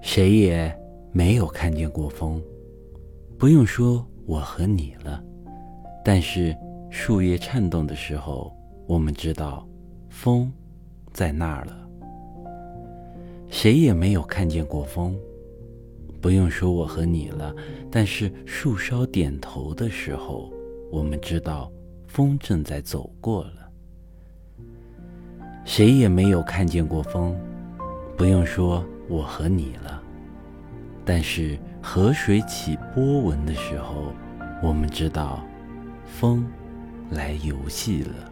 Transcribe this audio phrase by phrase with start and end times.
[0.00, 0.74] 谁也
[1.12, 2.42] 没有看见过风，
[3.38, 5.22] 不用说我和你了。
[6.04, 6.56] 但是
[6.90, 8.54] 树叶颤动的时候，
[8.86, 9.66] 我们知道
[10.08, 10.50] 风
[11.12, 11.76] 在那儿了。
[13.50, 15.18] 谁也没有看见过风，
[16.20, 17.54] 不用说我和你了。
[17.90, 20.50] 但是树梢点头的时候，
[20.90, 21.70] 我们知道
[22.06, 23.70] 风正在走过了。
[25.64, 27.38] 谁也没有看见过风，
[28.16, 30.00] 不用说我和你了。
[31.04, 34.14] 但是河水起波纹的时候，
[34.62, 35.44] 我们知道，
[36.06, 36.46] 风
[37.10, 38.30] 来游戏了。